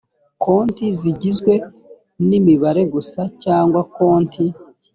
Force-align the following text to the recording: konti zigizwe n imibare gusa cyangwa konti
konti 0.43 0.85
zigizwe 0.99 1.53
n 2.27 2.29
imibare 2.39 2.81
gusa 2.93 3.21
cyangwa 3.43 3.79
konti 3.95 4.43